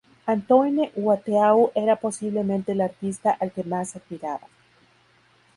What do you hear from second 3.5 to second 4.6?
que más admiraban.